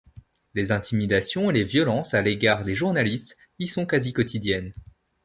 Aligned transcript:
Les 0.55 0.71
intimidations 0.71 1.51
et 1.51 1.53
les 1.53 1.63
violences 1.63 2.15
à 2.15 2.23
l'égard 2.23 2.65
des 2.65 2.73
journalistes 2.73 3.37
y 3.59 3.67
sont 3.67 3.85
quasi 3.85 4.13
quotidiennes. 4.13 4.73